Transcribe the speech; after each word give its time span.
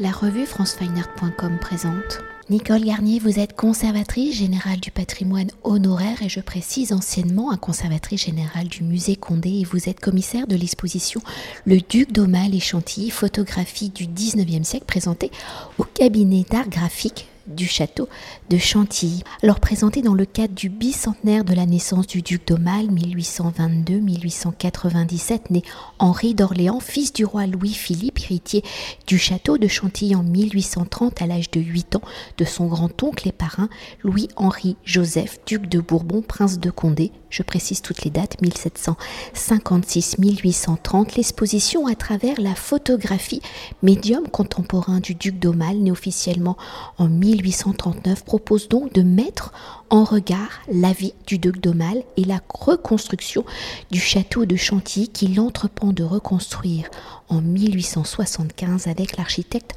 La 0.00 0.12
revue 0.12 0.46
francefineart.com 0.46 1.58
présente. 1.60 2.20
Nicole 2.50 2.84
Garnier, 2.84 3.18
vous 3.18 3.40
êtes 3.40 3.56
conservatrice 3.56 4.36
générale 4.36 4.78
du 4.78 4.92
patrimoine 4.92 5.50
honoraire 5.64 6.22
et 6.22 6.28
je 6.28 6.38
précise 6.38 6.92
anciennement 6.92 7.50
un 7.50 7.56
conservatrice 7.56 8.24
générale 8.24 8.68
du 8.68 8.84
musée 8.84 9.16
Condé 9.16 9.48
et 9.48 9.64
vous 9.64 9.88
êtes 9.88 9.98
commissaire 9.98 10.46
de 10.46 10.54
l'exposition 10.54 11.20
Le 11.64 11.80
Duc 11.80 12.12
d'Aumale 12.12 12.54
et 12.54 12.60
Chantilly, 12.60 13.10
photographie 13.10 13.88
du 13.88 14.06
19e 14.06 14.62
siècle 14.62 14.86
présentée 14.86 15.32
au 15.78 15.82
cabinet 15.82 16.44
d'art 16.48 16.68
graphique 16.68 17.26
du 17.48 17.66
château 17.66 18.08
de 18.50 18.58
Chantilly. 18.58 19.22
Alors 19.42 19.60
présenté 19.60 20.02
dans 20.02 20.14
le 20.14 20.24
cadre 20.24 20.54
du 20.54 20.68
bicentenaire 20.68 21.44
de 21.44 21.54
la 21.54 21.66
naissance 21.66 22.06
du 22.06 22.22
duc 22.22 22.46
d'Aumale 22.46 22.86
1822-1897, 22.88 25.40
né 25.50 25.62
Henri 25.98 26.34
d'Orléans, 26.34 26.78
fils 26.80 27.12
du 27.12 27.24
roi 27.24 27.46
Louis-Philippe, 27.46 28.20
héritier 28.20 28.62
du 29.06 29.18
château 29.18 29.56
de 29.58 29.68
Chantilly 29.68 30.14
en 30.14 30.22
1830 30.22 31.20
à 31.22 31.26
l'âge 31.26 31.50
de 31.50 31.60
8 31.60 31.96
ans 31.96 32.02
de 32.36 32.44
son 32.44 32.66
grand-oncle 32.66 33.26
et 33.28 33.32
parrain 33.32 33.70
Louis-Henri 34.02 34.76
Joseph, 34.84 35.40
duc 35.46 35.66
de 35.68 35.80
Bourbon, 35.80 36.20
prince 36.22 36.58
de 36.58 36.70
Condé. 36.70 37.12
Je 37.30 37.42
précise 37.42 37.82
toutes 37.82 38.04
les 38.04 38.10
dates 38.10 38.40
1756-1830, 38.42 41.16
l'exposition 41.16 41.86
à 41.86 41.94
travers 41.94 42.40
la 42.40 42.54
photographie 42.54 43.42
médium 43.82 44.26
contemporain 44.28 45.00
du 45.00 45.14
duc 45.14 45.38
d'Aumale, 45.38 45.76
né 45.78 45.90
officiellement 45.90 46.56
en 46.96 47.08
1830 47.08 47.37
1839 47.42 48.24
propose 48.24 48.68
donc 48.68 48.92
de 48.92 49.02
mettre 49.02 49.52
en 49.90 50.04
regard 50.04 50.60
la 50.70 50.92
vie 50.92 51.14
du 51.26 51.38
duc 51.38 51.60
d'Aumale 51.60 52.02
et 52.16 52.24
la 52.24 52.40
reconstruction 52.48 53.44
du 53.90 54.00
château 54.00 54.44
de 54.44 54.56
Chantilly 54.56 55.08
qu'il 55.08 55.38
entreprend 55.40 55.92
de 55.92 56.02
reconstruire 56.02 56.90
en 57.28 57.40
1875 57.40 58.88
avec 58.88 59.16
l'architecte 59.16 59.74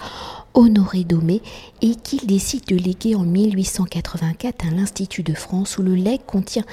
Honoré 0.53 1.03
Domé 1.03 1.41
et 1.81 1.95
qu'il 1.95 2.25
décide 2.25 2.65
de 2.65 2.75
léguer 2.75 3.15
en 3.15 3.23
1884 3.23 4.65
à 4.65 4.71
l'Institut 4.71 5.23
de 5.23 5.34
France 5.34 5.77
où 5.77 5.84
le 5.84 5.95
legs 5.95 6.26
contient 6.26 6.65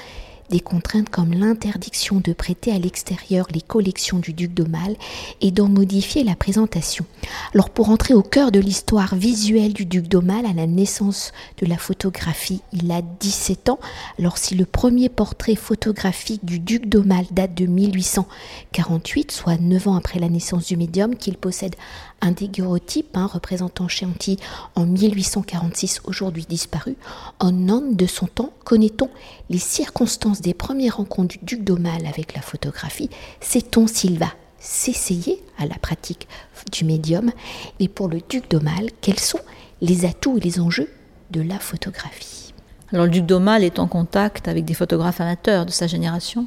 des 0.49 0.59
contraintes 0.59 1.09
comme 1.09 1.33
l'interdiction 1.33 2.19
de 2.19 2.33
prêter 2.33 2.71
à 2.71 2.79
l'extérieur 2.79 3.47
les 3.53 3.61
collections 3.61 4.19
du 4.19 4.33
duc 4.33 4.53
d'Aumale 4.53 4.95
et 5.41 5.51
d'en 5.51 5.67
modifier 5.67 6.23
la 6.23 6.35
présentation. 6.35 7.05
Alors 7.53 7.69
pour 7.69 7.89
entrer 7.89 8.13
au 8.13 8.21
cœur 8.21 8.51
de 8.51 8.59
l'histoire 8.59 9.15
visuelle 9.15 9.73
du 9.73 9.85
duc 9.85 10.07
d'Aumale 10.07 10.45
à 10.45 10.53
la 10.53 10.67
naissance 10.67 11.31
de 11.61 11.65
la 11.65 11.77
photographie, 11.77 12.61
il 12.73 12.91
a 12.91 13.01
17 13.01 13.69
ans. 13.69 13.79
Alors 14.17 14.37
si 14.37 14.55
le 14.55 14.65
premier 14.65 15.09
portrait 15.09 15.55
photographique 15.55 16.45
du 16.45 16.59
duc 16.59 16.87
d'Aumale 16.87 17.25
date 17.31 17.53
de 17.55 17.65
1848, 17.65 19.31
soit 19.31 19.57
9 19.57 19.87
ans 19.87 19.95
après 19.95 20.19
la 20.19 20.29
naissance 20.29 20.67
du 20.67 20.77
médium, 20.77 21.15
qu'il 21.15 21.37
possède 21.37 21.75
un 22.21 22.31
daguerreotype 22.31 23.15
hein, 23.15 23.27
représentant 23.27 23.87
Chantilly 23.87 24.37
en 24.75 24.85
1846, 24.85 26.01
aujourd'hui 26.05 26.45
disparu. 26.47 26.95
En 27.39 27.69
homme 27.69 27.95
de 27.95 28.05
son 28.05 28.27
temps, 28.27 28.51
connaît-on 28.69 29.09
les 29.49 29.57
circonstances 29.57 30.41
des 30.41 30.53
premières 30.53 30.97
rencontres 30.97 31.39
du 31.39 31.43
duc 31.43 31.63
d'Aumale 31.63 32.05
avec 32.05 32.35
la 32.35 32.41
photographie? 32.41 33.09
Sait-on 33.41 33.87
s'il 33.87 34.19
va 34.19 34.31
s'essayer 34.59 35.43
à 35.57 35.65
la 35.65 35.73
pratique 35.73 36.27
du 36.71 36.85
médium? 36.85 37.31
Et 37.79 37.87
pour 37.87 38.07
le 38.07 38.21
duc 38.29 38.47
d'Aumale, 38.47 38.91
quels 39.01 39.19
sont 39.19 39.39
les 39.81 40.05
atouts 40.05 40.37
et 40.37 40.41
les 40.41 40.59
enjeux 40.59 40.87
de 41.31 41.41
la 41.41 41.57
photographie? 41.57 42.53
Alors 42.93 43.05
le 43.05 43.11
duc 43.11 43.25
d'Aumale 43.25 43.63
est 43.63 43.79
en 43.79 43.87
contact 43.87 44.47
avec 44.47 44.65
des 44.65 44.75
photographes 44.75 45.19
amateurs 45.19 45.65
de 45.65 45.71
sa 45.71 45.87
génération. 45.87 46.45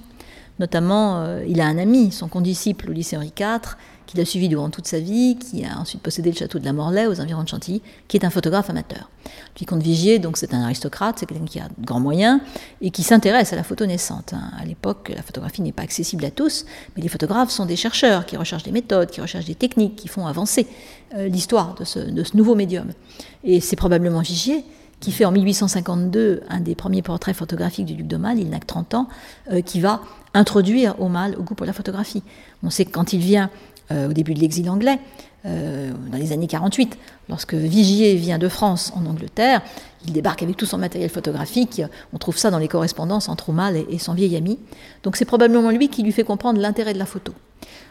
Notamment, 0.59 1.23
euh, 1.23 1.45
il 1.49 1.61
a 1.61 1.67
un 1.67 1.79
ami, 1.79 2.13
son 2.13 2.29
condisciple 2.29 2.91
au 2.91 2.93
lycée 2.93 3.17
Henri 3.17 3.33
IV, 3.39 3.77
qu'il 4.07 4.21
a 4.21 4.25
suivi 4.25 4.49
durant 4.49 4.69
toute 4.69 4.87
sa 4.87 5.01
vie, 5.01 5.39
qui 5.39 5.65
a 5.65 5.79
ensuite 5.79 6.03
possédé 6.03 6.31
le 6.31 6.37
château 6.37 6.59
de 6.59 6.65
la 6.65 6.73
Morlaix 6.73 7.07
aux 7.07 7.21
environs 7.21 7.43
de 7.43 7.49
Chantilly, 7.49 7.81
qui 8.09 8.17
est 8.19 8.25
un 8.25 8.31
photographe 8.31 8.69
amateur. 8.69 9.09
Puis 9.55 9.65
comte 9.65 9.83
Vigier, 9.83 10.19
donc 10.19 10.37
c'est 10.37 10.53
un 10.53 10.63
aristocrate, 10.63 11.17
c'est 11.19 11.27
quelqu'un 11.27 11.47
qui 11.47 11.61
a 11.61 11.69
de 11.69 11.87
grands 11.87 12.01
moyens 12.01 12.41
et 12.81 12.91
qui 12.91 13.03
s'intéresse 13.03 13.53
à 13.53 13.57
la 13.57 13.63
photo 13.63 13.87
naissante. 13.87 14.35
Hein. 14.35 14.51
À 14.59 14.65
l'époque, 14.65 15.11
la 15.15 15.23
photographie 15.23 15.63
n'est 15.63 15.73
pas 15.73 15.83
accessible 15.83 16.25
à 16.25 16.31
tous, 16.31 16.67
mais 16.95 17.03
les 17.03 17.09
photographes 17.09 17.51
sont 17.51 17.65
des 17.65 17.77
chercheurs 17.77 18.27
qui 18.27 18.37
recherchent 18.37 18.65
des 18.65 18.73
méthodes, 18.73 19.11
qui 19.11 19.21
recherchent 19.21 19.47
des 19.47 19.55
techniques, 19.55 19.97
qui 19.97 20.09
font 20.09 20.27
avancer 20.27 20.67
euh, 21.15 21.29
l'histoire 21.29 21.75
de 21.75 21.85
ce 21.85 22.01
nouveau 22.37 22.55
médium. 22.55 22.93
Et 23.45 23.61
c'est 23.61 23.77
probablement 23.77 24.21
Vigier 24.21 24.65
qui 25.03 25.11
fait 25.11 25.25
en 25.25 25.33
1852 25.33 26.43
un 26.49 26.61
des 26.61 26.77
premiers 26.77 27.03
portraits 27.03 27.35
photographiques 27.35 27.87
du 27.87 27.95
duc 27.95 28.07
d'Aumale, 28.07 28.39
il 28.39 28.49
n'a 28.49 28.61
que 28.61 28.67
30 28.67 28.95
ans, 28.95 29.09
euh, 29.51 29.61
qui 29.61 29.81
va 29.81 30.01
introduire 30.33 30.99
Aumale 31.01 31.35
au 31.37 31.43
goût 31.43 31.57
pour 31.57 31.67
la 31.67 31.73
photographie. 31.73 32.23
On 32.63 32.71
sait 32.71 32.85
que 32.85 32.93
quand 32.93 33.13
il 33.13 33.19
vient 33.19 33.51
euh, 33.91 34.09
au 34.09 34.13
début 34.13 34.33
de 34.33 34.39
l'exil 34.39 34.71
anglais, 34.71 35.01
euh, 35.45 35.91
dans 36.13 36.19
les 36.19 36.31
années 36.31 36.47
48, 36.47 36.97
lorsque 37.29 37.55
Vigier 37.55 38.15
vient 38.15 38.39
de 38.39 38.49
France 38.49 38.93
en 38.95 39.05
Angleterre, 39.07 39.61
il 40.07 40.13
débarque 40.13 40.45
avec 40.45 40.57
tout 40.57 40.67
son 40.67 40.79
matériel 40.79 41.11
photographique. 41.11 41.83
On 42.13 42.19
trouve 42.19 42.39
ça 42.39 42.53
dans 42.53 42.59
les 42.59 42.69
correspondances 42.69 43.29
entre 43.29 43.49
Aumale 43.51 43.83
et, 43.91 43.99
son 43.99 44.15
vieil 44.15 44.37
ami. 44.37 44.61
Donc 45.03 45.17
c'est 45.17 45.25
probablement 45.25 45.71
lui 45.71 45.89
qui 45.89 46.05
lui 46.05 46.13
fait 46.13 46.23
comprendre 46.23 46.61
l'intérêt 46.61 46.95
de 46.95 46.99
la 47.01 47.07
photo. 47.07 47.33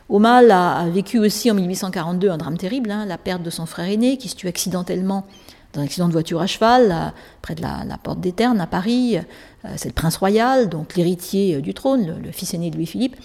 Aumale 0.07 0.49
a, 0.49 0.85
vécu 0.87 1.19
aussi 1.19 1.51
en 1.51 1.55
1842 1.55 2.29
un 2.29 2.37
drame 2.37 2.57
terrible, 2.57 2.89
hein, 2.89 3.05
la 3.05 3.17
perte 3.17 3.43
de 3.43 3.49
son 3.49 3.65
frère 3.65 3.89
aîné 3.89 4.15
qui 4.15 4.29
se 4.29 4.35
tue 4.35 4.47
accidentellement 4.47 5.25
dans 5.73 5.81
un 5.81 5.83
accident 5.83 6.07
de 6.07 6.13
voiture 6.13 6.41
à 6.41 6.47
cheval, 6.47 7.13
près 7.41 7.55
de 7.55 7.61
la, 7.61 7.97
porte 8.01 8.19
des 8.19 8.31
Ternes 8.31 8.59
à 8.59 8.67
Paris. 8.67 9.17
Euh, 9.65 9.69
c'est 9.75 9.89
le 9.89 9.93
prince 9.93 10.17
royal, 10.17 10.69
donc 10.69 10.95
l'héritier 10.95 11.55
euh, 11.55 11.61
du 11.61 11.73
trône, 11.73 12.19
le, 12.23 12.31
fils 12.31 12.53
aîné 12.53 12.69
de 12.69 12.75
Louis-Philippe. 12.75 13.15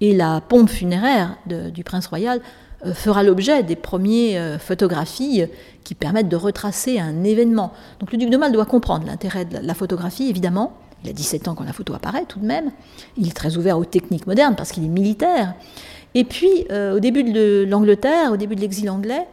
Et 0.00 0.14
la 0.14 0.40
pompe 0.40 0.68
funéraire 0.68 1.36
du 1.46 1.84
prince 1.84 2.08
royal 2.08 2.40
euh, 2.84 2.92
fera 2.92 3.22
l'objet 3.22 3.62
des 3.62 3.76
premières 3.76 4.60
photographies 4.60 5.44
qui 5.84 5.94
permettent 5.94 6.28
de 6.28 6.36
retracer 6.36 6.98
un 6.98 7.24
événement. 7.24 7.72
Donc 8.00 8.12
le 8.12 8.18
duc 8.18 8.28
de 8.28 8.36
Mal 8.36 8.52
doit 8.52 8.66
comprendre 8.66 9.06
l'intérêt 9.06 9.44
de 9.44 9.58
la 9.58 9.74
photographie, 9.74 10.28
évidemment. 10.28 10.76
Il 11.04 11.10
a 11.10 11.12
17 11.12 11.48
ans 11.48 11.54
quand 11.54 11.64
la 11.64 11.74
photo 11.74 11.94
apparaît, 11.94 12.24
tout 12.26 12.40
de 12.40 12.46
même. 12.46 12.70
Il 13.16 13.28
est 13.28 13.36
très 13.36 13.56
ouvert 13.56 13.78
aux 13.78 13.84
techniques 13.84 14.26
modernes 14.26 14.54
parce 14.56 14.72
qu'il 14.72 14.84
est 14.84 14.88
militaire. 14.88 15.54
Et 16.14 16.24
puis, 16.24 16.66
au 16.70 17.00
début 17.00 17.24
de 17.24 17.66
l'Angleterre, 17.68 18.32
au 18.32 18.36
début 18.36 18.54
de 18.56 18.60
l'exil 18.60 18.88
anglais, 18.88 19.26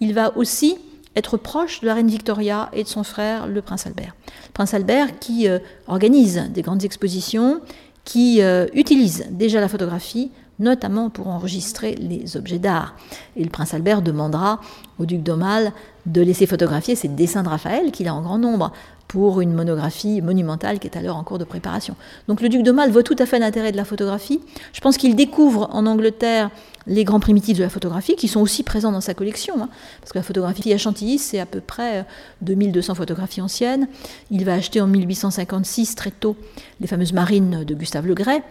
il 0.00 0.14
va 0.14 0.36
aussi 0.36 0.78
être 1.16 1.36
proche 1.36 1.80
de 1.80 1.86
la 1.86 1.94
reine 1.94 2.08
Victoria 2.08 2.70
et 2.72 2.84
de 2.84 2.88
son 2.88 3.04
frère, 3.04 3.46
le 3.46 3.62
prince 3.62 3.86
Albert. 3.86 4.14
Le 4.46 4.52
prince 4.52 4.74
Albert 4.74 5.18
qui 5.18 5.48
euh, 5.48 5.58
organise 5.86 6.50
des 6.52 6.62
grandes 6.62 6.84
expositions, 6.84 7.60
qui 8.04 8.42
euh, 8.42 8.66
utilise 8.74 9.26
déjà 9.30 9.60
la 9.60 9.68
photographie, 9.68 10.30
notamment 10.58 11.10
pour 11.10 11.28
enregistrer 11.28 11.94
les 11.96 12.36
objets 12.36 12.58
d'art. 12.58 12.94
Et 13.36 13.44
le 13.44 13.50
prince 13.50 13.74
Albert 13.74 14.02
demandera 14.02 14.60
au 14.98 15.06
duc 15.06 15.22
d'Aumale 15.22 15.72
de 16.06 16.20
laisser 16.20 16.46
photographier 16.46 16.94
ses 16.94 17.08
dessins 17.08 17.42
de 17.42 17.48
Raphaël, 17.48 17.90
qu'il 17.90 18.08
a 18.08 18.14
en 18.14 18.22
grand 18.22 18.38
nombre, 18.38 18.72
pour 19.12 19.42
une 19.42 19.52
monographie 19.52 20.22
monumentale 20.22 20.78
qui 20.78 20.86
est 20.86 20.96
alors 20.96 21.18
en 21.18 21.22
cours 21.22 21.36
de 21.36 21.44
préparation. 21.44 21.96
Donc 22.28 22.40
le 22.40 22.48
duc 22.48 22.62
de 22.62 22.72
voit 22.90 23.02
tout 23.02 23.16
à 23.18 23.26
fait 23.26 23.38
l'intérêt 23.38 23.70
de 23.70 23.76
la 23.76 23.84
photographie. 23.84 24.40
Je 24.72 24.80
pense 24.80 24.96
qu'il 24.96 25.14
découvre 25.14 25.68
en 25.70 25.84
Angleterre 25.84 26.50
les 26.86 27.04
grands 27.04 27.20
primitifs 27.20 27.58
de 27.58 27.62
la 27.62 27.68
photographie 27.68 28.16
qui 28.16 28.26
sont 28.26 28.40
aussi 28.40 28.62
présents 28.62 28.90
dans 28.90 29.02
sa 29.02 29.12
collection. 29.12 29.54
Hein. 29.62 29.68
parce 30.00 30.12
que 30.12 30.18
la 30.18 30.22
photographie 30.22 30.72
à 30.72 30.78
Chantilly, 30.78 31.18
c'est 31.18 31.38
à 31.38 31.44
peu 31.44 31.60
près 31.60 32.06
2200 32.40 32.92
euh, 32.92 32.96
photographies 32.96 33.42
anciennes. 33.42 33.86
Il 34.30 34.46
va 34.46 34.54
acheter 34.54 34.80
en 34.80 34.86
1856, 34.86 35.94
très 35.94 36.10
tôt, 36.10 36.34
les 36.80 36.86
fameuses 36.86 37.12
marines 37.12 37.64
de 37.64 37.74
Gustave 37.74 38.06
Le 38.06 38.14
Gray 38.14 38.42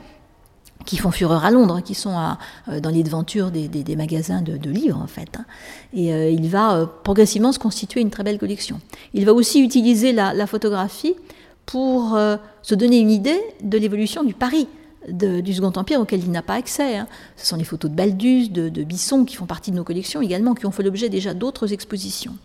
qui 0.85 0.97
font 0.97 1.11
fureur 1.11 1.45
à 1.45 1.51
Londres, 1.51 1.81
qui 1.81 1.95
sont 1.95 2.15
euh, 2.67 2.79
dans 2.79 2.89
les 2.89 3.03
devantures 3.03 3.51
des, 3.51 3.95
magasins 3.95 4.41
de, 4.41 4.69
livres 4.69 4.99
en 5.01 5.07
fait. 5.07 5.29
Hein. 5.37 5.45
Et 5.93 6.13
euh, 6.13 6.29
il 6.29 6.49
va 6.49 6.75
euh, 6.75 6.85
progressivement 7.03 7.51
se 7.51 7.59
constituer 7.59 8.01
une 8.01 8.09
très 8.09 8.23
belle 8.23 8.37
collection. 8.39 8.79
Il 9.13 9.25
va 9.25 9.33
aussi 9.33 9.61
utiliser 9.61 10.13
la, 10.13 10.47
photographie 10.47 11.15
pour 11.65 12.17
se 12.63 12.75
donner 12.75 12.99
une 12.99 13.11
idée 13.11 13.39
de 13.61 13.77
l'évolution 13.77 14.23
du 14.23 14.33
Paris 14.33 14.67
du 15.07 15.53
Second 15.53 15.71
Empire 15.75 16.01
auquel 16.01 16.19
il 16.19 16.31
n'a 16.31 16.41
pas 16.41 16.55
accès. 16.55 16.97
Hein. 16.97 17.07
Ce 17.37 17.45
sont 17.45 17.55
les 17.55 17.63
photos 17.63 17.89
de 17.89 17.95
Baldus, 17.95 18.49
de, 18.49 18.83
Bisson 18.83 19.23
qui 19.23 19.35
font 19.35 19.45
partie 19.45 19.71
de 19.71 19.75
nos 19.75 19.83
collections 19.83 20.21
également, 20.21 20.55
qui 20.55 20.65
ont 20.65 20.71
fait 20.71 20.83
l'objet 20.83 21.07
déjà 21.07 21.33
d'autres 21.33 21.71
expositions. 21.71 22.35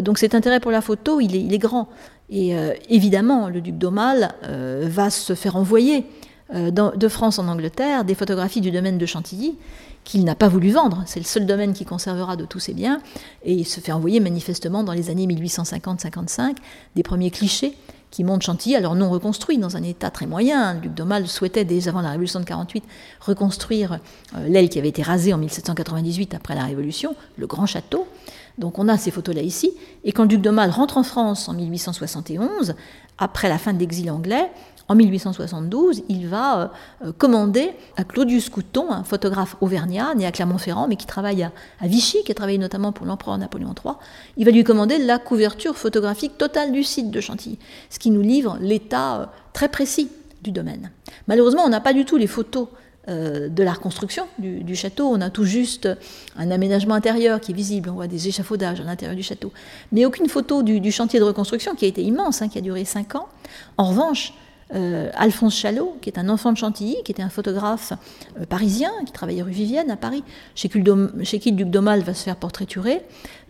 donc 0.00 0.18
cet 0.18 0.34
intérêt 0.34 0.60
pour 0.60 0.70
la 0.70 0.80
photo, 0.80 1.20
il 1.20 1.34
est, 1.34 1.40
il 1.40 1.52
est 1.52 1.58
grand. 1.58 1.88
Et 2.30 2.54
évidemment, 2.88 3.48
le 3.48 3.60
duc 3.60 3.76
d'Aumale 3.76 4.34
va 4.42 5.10
se 5.10 5.34
faire 5.34 5.56
envoyer 5.56 6.06
de 6.52 7.08
France 7.08 7.38
en 7.38 7.46
Angleterre 7.48 8.04
des 8.04 8.14
photographies 8.14 8.60
du 8.60 8.70
domaine 8.70 8.96
de 8.96 9.06
Chantilly 9.06 9.56
qu'il 10.04 10.24
n'a 10.24 10.34
pas 10.34 10.48
voulu 10.48 10.70
vendre. 10.70 11.02
C'est 11.04 11.20
le 11.20 11.26
seul 11.26 11.44
domaine 11.44 11.74
qui 11.74 11.84
conservera 11.84 12.36
de 12.36 12.46
tous 12.46 12.60
ses 12.60 12.72
biens. 12.72 13.00
Et 13.44 13.52
il 13.52 13.66
se 13.66 13.80
fait 13.80 13.92
envoyer 13.92 14.20
manifestement 14.20 14.82
dans 14.82 14.94
les 14.94 15.10
années 15.10 15.26
1850-55 15.26 16.56
des 16.96 17.02
premiers 17.02 17.30
clichés 17.30 17.74
qui 18.10 18.24
montrent 18.24 18.46
Chantilly, 18.46 18.74
alors 18.74 18.94
non 18.94 19.10
reconstruit, 19.10 19.58
dans 19.58 19.76
un 19.76 19.82
état 19.82 20.10
très 20.10 20.26
moyen. 20.26 20.74
Luc 20.80 20.94
Domal 20.94 21.28
souhaitait, 21.28 21.66
dès 21.66 21.88
avant 21.88 22.00
la 22.00 22.10
Révolution 22.10 22.40
de 22.40 22.46
48, 22.46 22.82
reconstruire 23.20 23.98
euh, 24.34 24.48
l'aile 24.48 24.70
qui 24.70 24.78
avait 24.78 24.88
été 24.88 25.02
rasée 25.02 25.34
en 25.34 25.38
1798 25.38 26.32
après 26.32 26.54
la 26.54 26.64
Révolution, 26.64 27.14
le 27.36 27.46
grand 27.46 27.66
château. 27.66 28.06
Donc 28.58 28.78
on 28.78 28.88
a 28.88 28.98
ces 28.98 29.10
photos-là 29.10 29.42
ici. 29.42 29.72
Et 30.04 30.12
quand 30.12 30.22
le 30.22 30.28
duc 30.28 30.40
d'Aumale 30.40 30.70
rentre 30.70 30.98
en 30.98 31.02
France 31.02 31.48
en 31.48 31.54
1871, 31.54 32.74
après 33.18 33.48
la 33.48 33.58
fin 33.58 33.72
de 33.72 33.78
l'exil 33.78 34.10
anglais, 34.10 34.50
en 34.88 34.94
1872, 34.94 36.02
il 36.08 36.28
va 36.28 36.72
euh, 37.04 37.12
commander 37.12 37.72
à 37.96 38.04
Claudius 38.04 38.48
Couton, 38.48 38.90
un 38.90 39.04
photographe 39.04 39.56
auvergnat, 39.60 40.14
né 40.14 40.26
à 40.26 40.32
Clermont-Ferrand, 40.32 40.88
mais 40.88 40.96
qui 40.96 41.06
travaille 41.06 41.42
à, 41.42 41.52
Vichy, 41.82 42.24
qui 42.24 42.32
a 42.32 42.34
travaillé 42.34 42.56
notamment 42.56 42.92
pour 42.92 43.04
l'empereur 43.04 43.36
Napoléon 43.36 43.74
III, 43.84 43.94
il 44.38 44.46
va 44.46 44.50
lui 44.50 44.64
commander 44.64 44.96
la 44.98 45.18
couverture 45.18 45.76
photographique 45.76 46.38
totale 46.38 46.72
du 46.72 46.82
site 46.82 47.10
de 47.10 47.20
Chantilly, 47.20 47.58
ce 47.90 47.98
qui 47.98 48.10
nous 48.10 48.22
livre 48.22 48.56
l'état 48.60 49.20
euh, 49.20 49.26
très 49.52 49.68
précis 49.68 50.08
du 50.42 50.52
domaine. 50.52 50.90
Malheureusement, 51.26 51.64
on 51.64 51.68
n'a 51.68 51.80
pas 51.80 51.92
du 51.92 52.06
tout 52.06 52.16
les 52.16 52.26
photos 52.26 52.68
euh, 52.68 52.87
de 53.06 53.62
la 53.62 53.72
reconstruction 53.72 54.26
du, 54.38 54.76
château. 54.76 55.08
On 55.08 55.20
a 55.22 55.30
tout 55.30 55.44
juste 55.44 55.88
un 56.36 56.50
aménagement 56.50 56.94
intérieur 56.94 57.40
qui 57.40 57.52
est 57.52 57.54
visible, 57.54 57.88
on 57.88 57.94
voit 57.94 58.06
des 58.06 58.28
échafaudages 58.28 58.80
à 58.80 58.84
l'intérieur 58.84 59.16
du 59.16 59.22
château, 59.22 59.50
mais 59.92 60.04
aucune 60.04 60.28
photo 60.28 60.62
du, 60.62 60.92
chantier 60.92 61.18
de 61.18 61.24
reconstruction 61.24 61.74
qui 61.74 61.86
a 61.86 61.88
été 61.88 62.02
immense, 62.02 62.42
hein, 62.42 62.48
qui 62.48 62.58
a 62.58 62.60
duré 62.60 62.84
cinq 62.84 63.14
ans. 63.14 63.28
En 63.78 63.84
revanche, 63.84 64.34
euh, 64.74 65.10
Alphonse 65.14 65.56
Chalot, 65.56 65.96
qui 66.02 66.10
est 66.10 66.18
un 66.18 66.28
enfant 66.28 66.52
de 66.52 66.58
Chantilly, 66.58 66.96
qui 67.02 67.12
était 67.12 67.22
un 67.22 67.30
photographe 67.30 67.94
euh, 68.38 68.44
parisien, 68.44 68.90
qui 69.06 69.12
travaillait 69.12 69.42
rue 69.42 69.50
Vivienne 69.50 69.90
à 69.90 69.96
Paris, 69.96 70.22
chez 70.54 70.68
qui, 70.68 70.78
le 70.78 71.52
duc 71.52 71.70
d'Aumale 71.70 72.02
va 72.02 72.12
se 72.12 72.24
faire 72.24 72.36
portraiturer, 72.36 73.00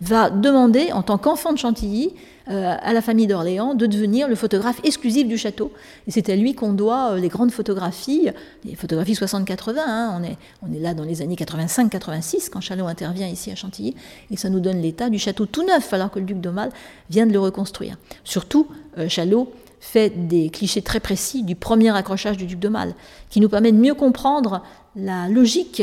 va 0.01 0.31
demander, 0.31 0.93
en 0.93 1.03
tant 1.03 1.19
qu'enfant 1.19 1.53
de 1.53 1.59
Chantilly, 1.59 2.15
euh, 2.51 2.77
à 2.81 2.93
la 2.93 3.03
famille 3.03 3.27
d'Orléans 3.27 3.75
de 3.75 3.87
devenir 3.87 4.29
le 4.29 4.37
photographe 4.37 4.81
exclusif 4.85 5.27
du 5.27 5.37
château. 5.37 5.73
Et 6.07 6.13
c'est 6.13 6.31
à 6.31 6.37
lui 6.37 6.55
qu'on 6.55 6.73
doit 6.73 7.19
les 7.19 7.29
grandes 7.29 7.51
photographies, 7.51 8.31
les 8.65 8.77
photographies 8.77 9.15
60-80, 9.15 9.75
hein, 9.79 10.17
on, 10.19 10.23
est, 10.23 10.37
on 10.63 10.73
est 10.73 10.79
là 10.79 10.95
dans 10.95 11.05
les 11.05 11.21
années 11.21 11.35
85-86 11.35 12.49
quand 12.49 12.61
Chalot 12.61 12.87
intervient 12.87 13.27
ici 13.27 13.51
à 13.51 13.57
Chantilly, 13.57 13.97
et 14.31 14.37
ça 14.37 14.51
nous 14.51 14.61
donne 14.61 14.81
l'état 14.81 15.11
du 15.11 15.19
château 15.19 15.47
tout 15.47 15.67
neuf 15.67 15.93
alors 15.93 16.13
que 16.13 16.21
le 16.21 16.25
duc 16.25 16.41
d'Aumale 16.41 16.71
vient 17.11 17.27
de 17.27 17.33
le 17.33 17.41
reconstruire. 17.41 17.97
Surtout, 18.23 18.69
Chalot 19.09 19.53
fait 19.81 20.11
des 20.29 20.51
clichés 20.51 20.83
très 20.83 21.01
précis 21.01 21.43
du 21.43 21.55
premier 21.55 21.95
accrochage 21.97 22.37
du 22.37 22.47
duc 22.47 22.59
de 22.59 22.69
Mal, 22.69 22.95
qui 23.31 23.41
nous 23.41 23.49
permet 23.49 23.73
de 23.73 23.79
mieux 23.79 23.95
comprendre 23.95 24.63
la 24.97 25.29
logique 25.29 25.83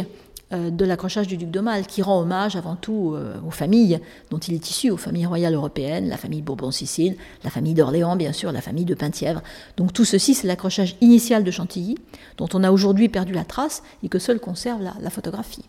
euh, 0.54 0.70
de 0.70 0.86
l'accrochage 0.86 1.28
du 1.28 1.38
duc 1.38 1.50
de 1.50 1.60
Mal, 1.60 1.88
qui 1.88 2.02
rend 2.02 2.22
hommage 2.22 2.56
avant 2.56 2.76
tout 2.76 3.14
euh, 3.16 3.36
aux 3.46 3.52
familles 3.52 4.00
dont 4.30 4.38
il 4.38 4.54
est 4.54 4.70
issu, 4.70 4.92
aux 4.92 4.98
familles 4.98 5.26
royales 5.26 5.56
européennes, 5.56 6.08
la 6.08 6.18
famille 6.18 6.42
Bourbon-Sicile, 6.42 7.16
la 7.44 7.50
famille 7.50 7.74
d'Orléans, 7.74 8.16
bien 8.16 8.34
sûr, 8.34 8.52
la 8.52 8.62
famille 8.62 8.86
de 8.86 8.96
Penthièvre. 8.96 9.42
Donc 9.78 9.92
tout 9.94 10.06
ceci, 10.06 10.34
c'est 10.34 10.48
l'accrochage 10.48 10.98
initial 11.02 11.44
de 11.44 11.52
Chantilly, 11.52 11.98
dont 12.38 12.50
on 12.54 12.64
a 12.64 12.72
aujourd'hui 12.72 13.10
perdu 13.10 13.34
la 13.34 13.44
trace 13.44 13.82
et 14.04 14.10
que 14.10 14.20
seul 14.20 14.40
conserve 14.40 14.82
la 14.82 15.10
photographie. 15.10 15.66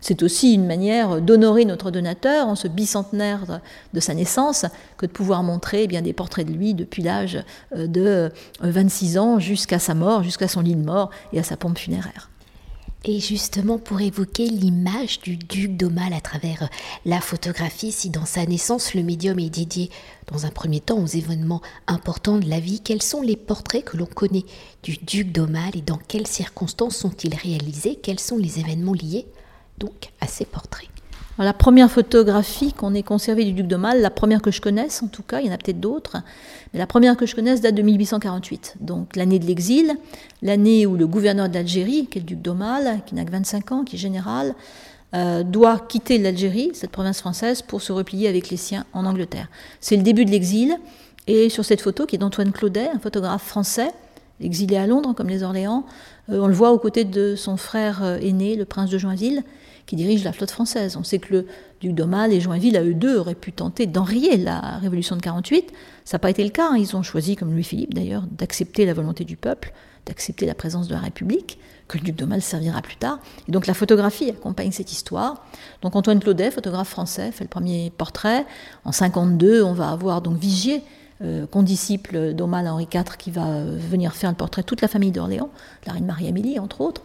C'est 0.00 0.22
aussi 0.22 0.54
une 0.54 0.66
manière 0.66 1.20
d'honorer 1.20 1.64
notre 1.64 1.90
donateur 1.90 2.48
en 2.48 2.54
ce 2.54 2.68
bicentenaire 2.68 3.60
de 3.92 4.00
sa 4.00 4.14
naissance 4.14 4.66
que 4.98 5.06
de 5.06 5.10
pouvoir 5.10 5.42
montrer 5.42 5.84
eh 5.84 5.86
bien, 5.86 6.02
des 6.02 6.12
portraits 6.12 6.46
de 6.46 6.52
lui 6.52 6.74
depuis 6.74 7.02
l'âge 7.02 7.38
euh, 7.74 7.86
de 7.86 8.30
26 8.60 9.18
ans 9.18 9.38
jusqu'à 9.38 9.78
sa 9.78 9.94
mort, 9.94 10.22
jusqu'à 10.22 10.48
son 10.48 10.60
lit 10.60 10.74
de 10.74 10.84
mort 10.84 11.10
et 11.32 11.38
à 11.38 11.42
sa 11.42 11.56
pompe 11.56 11.78
funéraire. 11.78 12.30
Et 13.08 13.20
justement, 13.20 13.78
pour 13.78 14.00
évoquer 14.00 14.48
l'image 14.48 15.20
du 15.20 15.36
duc 15.36 15.76
d'Aumale 15.76 16.12
à 16.12 16.20
travers 16.20 16.68
la 17.04 17.20
photographie, 17.20 17.92
si 17.92 18.10
dans 18.10 18.24
sa 18.24 18.44
naissance, 18.46 18.94
le 18.94 19.04
médium 19.04 19.38
est 19.38 19.48
dédié 19.48 19.90
dans 20.26 20.44
un 20.44 20.50
premier 20.50 20.80
temps 20.80 20.98
aux 20.98 21.06
événements 21.06 21.62
importants 21.86 22.38
de 22.38 22.50
la 22.50 22.58
vie, 22.58 22.80
quels 22.80 23.02
sont 23.02 23.22
les 23.22 23.36
portraits 23.36 23.84
que 23.84 23.96
l'on 23.96 24.06
connaît 24.06 24.44
du 24.82 24.96
duc 24.96 25.30
d'Aumale 25.30 25.76
et 25.76 25.82
dans 25.82 25.98
quelles 25.98 26.26
circonstances 26.26 26.96
sont-ils 26.96 27.36
réalisés? 27.36 27.94
Quels 28.02 28.18
sont 28.18 28.38
les 28.38 28.58
événements 28.58 28.92
liés 28.92 29.26
donc 29.78 30.10
à 30.20 30.26
ses 30.26 30.44
portraits. 30.44 30.88
la 31.38 31.52
première 31.52 31.90
photographie 31.90 32.72
qu'on 32.72 32.94
ait 32.94 33.02
conservée 33.02 33.44
du 33.44 33.52
duc 33.52 33.66
de 33.66 33.76
la 33.76 34.10
première 34.10 34.42
que 34.42 34.50
je 34.50 34.60
connaisse 34.60 35.02
en 35.02 35.08
tout 35.08 35.22
cas, 35.22 35.40
il 35.40 35.46
y 35.46 35.50
en 35.50 35.52
a 35.52 35.58
peut-être 35.58 35.80
d'autres, 35.80 36.16
mais 36.72 36.78
la 36.78 36.86
première 36.86 37.16
que 37.16 37.26
je 37.26 37.34
connaisse 37.34 37.60
date 37.60 37.74
de 37.74 37.82
1848, 37.82 38.76
donc 38.80 39.16
l'année 39.16 39.38
de 39.38 39.46
l'exil, 39.46 39.94
l'année 40.42 40.86
où 40.86 40.96
le 40.96 41.06
gouverneur 41.06 41.48
d'Algérie, 41.48 42.06
qui 42.06 42.18
est 42.18 42.22
le 42.22 42.26
duc 42.26 42.42
d'Aumale, 42.42 43.00
qui 43.06 43.14
n'a 43.14 43.24
que 43.24 43.30
25 43.30 43.72
ans, 43.72 43.84
qui 43.84 43.96
est 43.96 43.98
général, 43.98 44.54
euh, 45.14 45.44
doit 45.44 45.78
quitter 45.78 46.18
l'Algérie, 46.18 46.70
cette 46.74 46.90
province 46.90 47.20
française, 47.20 47.62
pour 47.62 47.80
se 47.80 47.92
replier 47.92 48.28
avec 48.28 48.50
les 48.50 48.56
siens 48.56 48.84
en 48.92 49.06
Angleterre. 49.06 49.48
C'est 49.80 49.96
le 49.96 50.02
début 50.02 50.24
de 50.24 50.30
l'exil, 50.30 50.76
et 51.26 51.48
sur 51.48 51.64
cette 51.64 51.80
photo, 51.80 52.06
qui 52.06 52.16
est 52.16 52.18
d'Antoine 52.18 52.52
Claudet, 52.52 52.90
un 52.92 52.98
photographe 52.98 53.44
français, 53.44 53.92
exilé 54.40 54.76
à 54.76 54.86
Londres 54.86 55.14
comme 55.14 55.28
les 55.28 55.42
Orléans, 55.42 55.86
euh, 56.28 56.40
on 56.40 56.48
le 56.48 56.54
voit 56.54 56.72
aux 56.72 56.78
côtés 56.78 57.04
de 57.04 57.36
son 57.36 57.56
frère 57.56 58.02
euh, 58.02 58.18
aîné, 58.18 58.56
le 58.56 58.64
prince 58.64 58.90
de 58.90 58.98
Joinville, 58.98 59.42
qui 59.86 59.96
dirige 59.96 60.24
la 60.24 60.32
flotte 60.32 60.50
française. 60.50 60.96
On 60.96 61.04
sait 61.04 61.18
que 61.18 61.32
le 61.32 61.46
duc 61.80 61.94
d'Aumale 61.94 62.32
et 62.32 62.40
Joinville, 62.40 62.76
à 62.76 62.82
eux 62.82 62.94
deux, 62.94 63.16
auraient 63.16 63.34
pu 63.34 63.52
tenter 63.52 63.86
d'enrayer 63.86 64.36
la 64.36 64.78
révolution 64.78 65.16
de 65.16 65.22
48. 65.22 65.72
Ça 66.04 66.16
n'a 66.16 66.18
pas 66.18 66.30
été 66.30 66.42
le 66.44 66.50
cas. 66.50 66.70
Hein. 66.72 66.76
Ils 66.76 66.96
ont 66.96 67.02
choisi, 67.02 67.36
comme 67.36 67.52
Louis-Philippe 67.52 67.94
d'ailleurs, 67.94 68.24
d'accepter 68.30 68.84
la 68.84 68.94
volonté 68.94 69.24
du 69.24 69.36
peuple, 69.36 69.72
d'accepter 70.04 70.46
la 70.46 70.54
présence 70.54 70.88
de 70.88 70.94
la 70.94 71.00
République, 71.00 71.58
que 71.88 71.98
le 71.98 72.04
duc 72.04 72.16
d'Aumale 72.16 72.42
servira 72.42 72.82
plus 72.82 72.96
tard. 72.96 73.20
Et 73.48 73.52
donc 73.52 73.66
la 73.66 73.74
photographie 73.74 74.30
accompagne 74.30 74.72
cette 74.72 74.90
histoire. 74.90 75.44
Donc 75.82 75.94
Antoine 75.94 76.18
Claudet, 76.18 76.50
photographe 76.50 76.88
français, 76.88 77.30
fait 77.30 77.44
le 77.44 77.48
premier 77.48 77.90
portrait. 77.96 78.44
En 78.84 78.92
52, 78.92 79.62
on 79.62 79.72
va 79.72 79.90
avoir 79.90 80.20
donc 80.20 80.36
Vigier, 80.38 80.82
euh, 81.22 81.46
condisciple 81.46 82.34
d'Aumale 82.34 82.68
Henri 82.68 82.88
IV, 82.92 83.16
qui 83.18 83.30
va 83.30 83.46
euh, 83.46 83.78
venir 83.78 84.14
faire 84.14 84.30
le 84.30 84.36
portrait 84.36 84.62
de 84.62 84.66
toute 84.66 84.82
la 84.82 84.88
famille 84.88 85.12
d'Orléans, 85.12 85.50
la 85.86 85.92
reine 85.92 86.06
Marie-Amélie 86.06 86.58
entre 86.58 86.80
autres. 86.80 87.02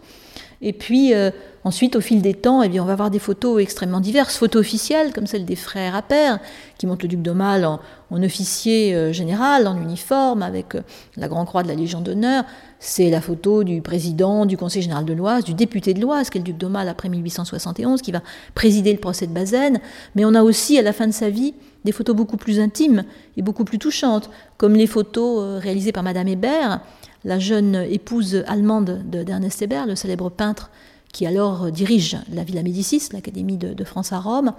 Et 0.62 0.72
puis 0.72 1.12
euh, 1.12 1.30
ensuite, 1.64 1.96
au 1.96 2.00
fil 2.00 2.22
des 2.22 2.34
temps, 2.34 2.62
eh 2.62 2.68
bien, 2.68 2.82
on 2.82 2.86
va 2.86 2.92
avoir 2.92 3.10
des 3.10 3.18
photos 3.18 3.60
extrêmement 3.60 4.00
diverses, 4.00 4.36
photos 4.36 4.60
officielles 4.60 5.12
comme 5.12 5.26
celle 5.26 5.44
des 5.44 5.56
frères 5.56 5.96
Appert, 5.96 6.38
qui 6.78 6.86
montrent 6.86 7.04
le 7.04 7.08
duc 7.08 7.20
d'Aumale 7.20 7.64
en, 7.64 7.80
officier 8.22 8.94
euh, 8.94 9.12
général, 9.12 9.66
en 9.66 9.76
uniforme, 9.76 10.42
avec 10.42 10.76
euh, 10.76 10.82
la 11.16 11.26
Grand 11.26 11.44
Croix 11.44 11.64
de 11.64 11.68
la 11.68 11.74
Légion 11.74 12.00
d'honneur. 12.00 12.44
C'est 12.78 13.10
la 13.10 13.20
photo 13.20 13.64
du 13.64 13.82
président 13.82 14.46
du 14.46 14.56
Conseil 14.56 14.82
général 14.82 15.04
de 15.04 15.12
l'Oise, 15.12 15.44
du 15.44 15.54
député 15.54 15.94
de 15.94 16.00
l'Oise, 16.00 16.30
qui 16.30 16.38
est 16.38 16.40
le 16.40 16.44
duc 16.44 16.58
d'Aumale 16.58 16.88
après 16.88 17.08
1871, 17.08 18.02
qui 18.02 18.12
va 18.12 18.22
présider 18.54 18.92
le 18.92 18.98
procès 18.98 19.26
de 19.26 19.32
Bazaine. 19.32 19.80
Mais 20.14 20.24
on 20.24 20.34
a 20.34 20.42
aussi, 20.42 20.78
à 20.78 20.82
la 20.82 20.92
fin 20.92 21.08
de 21.08 21.12
sa 21.12 21.28
vie, 21.28 21.54
des 21.84 21.92
photos 21.92 22.14
beaucoup 22.14 22.36
plus 22.36 22.60
intimes 22.60 23.02
et 23.36 23.42
beaucoup 23.42 23.64
plus 23.64 23.78
touchantes, 23.78 24.30
comme 24.58 24.74
les 24.74 24.86
photos 24.86 25.60
réalisées 25.60 25.90
par 25.90 26.04
Madame 26.04 26.28
Hébert, 26.28 26.80
la 27.24 27.38
jeune 27.38 27.74
épouse 27.88 28.42
allemande 28.46 29.02
d'Ernest 29.04 29.62
Hébert, 29.62 29.86
le 29.86 29.96
célèbre 29.96 30.30
peintre 30.30 30.70
qui 31.12 31.26
alors 31.26 31.70
dirige 31.70 32.16
la 32.32 32.42
Villa 32.42 32.62
Médicis, 32.62 33.10
l'Académie 33.12 33.58
de, 33.58 33.84
France 33.84 34.12
à 34.12 34.18
Rome, 34.18 34.54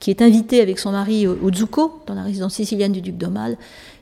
qui 0.00 0.10
est 0.10 0.22
invitée 0.22 0.62
avec 0.62 0.78
son 0.78 0.92
mari 0.92 1.26
au 1.26 1.52
Zucco, 1.52 2.00
dans 2.06 2.14
la 2.14 2.22
résidence 2.22 2.54
sicilienne 2.54 2.92
du 2.92 3.02
duc 3.02 3.18
d'Aumale, 3.18 3.58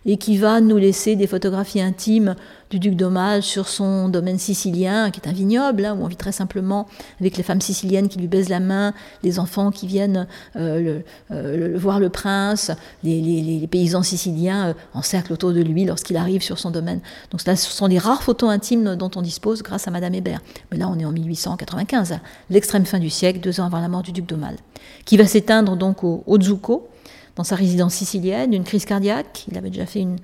et 0.07 0.17
qui 0.17 0.39
va 0.39 0.61
nous 0.61 0.77
laisser 0.77 1.17
des 1.17 1.27
photographies 1.27 1.81
intimes 1.81 2.37
du 2.71 2.79
duc 2.79 2.97
d'Aumale 2.97 3.43
sur 3.43 3.69
son 3.69 4.09
domaine 4.09 4.39
sicilien, 4.39 5.11
qui 5.11 5.21
est 5.21 5.29
un 5.29 5.33
vignoble, 5.33 5.85
hein, 5.85 5.97
où 5.99 6.05
on 6.05 6.09
vit 6.09 6.17
très 6.17 6.33
simplement 6.33 6.87
avec 7.21 7.37
les 7.37 7.43
femmes 7.43 7.61
siciliennes 7.61 8.09
qui 8.09 8.19
lui 8.19 8.27
baisent 8.27 8.49
la 8.49 8.61
main, 8.61 8.93
les 9.23 9.39
enfants 9.39 9.71
qui 9.71 9.87
viennent 9.87 10.27
euh, 10.57 11.01
euh, 11.31 11.75
voir 11.77 12.01
le 12.01 12.09
prince, 12.09 12.73
les, 13.05 13.67
paysans 13.71 14.03
siciliens 14.03 14.69
euh, 14.69 14.75
encerclent 14.95 15.33
autour 15.33 15.53
de 15.53 15.61
lui 15.61 15.85
lorsqu'il 15.85 16.17
arrive 16.17 16.43
sur 16.43 16.59
son 16.59 16.71
domaine. 16.71 17.01
Donc 17.31 17.41
ce 17.41 17.55
sont 17.55 17.89
des 17.89 17.99
rares 17.99 18.23
photos 18.23 18.51
intimes 18.51 18.97
dont 18.97 19.11
on 19.17 19.23
dispose 19.23 19.63
grâce 19.63 19.87
à 19.87 19.91
Madame 19.91 20.15
Hébert. 20.15 20.41
Mais 20.71 20.79
là, 20.79 20.89
on 20.89 20.99
est 20.99 21.05
en 21.05 21.13
1895, 21.13 22.19
l'extrême 22.51 22.85
fin 22.85 22.99
du 22.99 23.11
siècle, 23.11 23.41
deux 23.41 23.61
ans 23.61 23.67
avant 23.67 23.81
la 23.81 23.89
mort 23.89 24.03
du 24.03 24.13
duc 24.13 24.27
d'Aumale, 24.27 24.57
qui 25.05 25.17
va 25.17 25.27
s'éteindre 25.27 25.77
donc 25.77 26.03
au, 26.03 26.25
au 26.27 26.41
Zucco, 26.41 26.89
dans 27.37 27.45
sa 27.45 27.55
résidence 27.55 27.95
sicilienne, 27.95 28.51
d'une 28.51 28.65
crise 28.65 28.87
cardiaque. 28.87 29.45
Il 29.51 29.59
avait 29.59 29.71
déjà 29.71 29.87
fait 29.87 30.01
une 30.01 30.17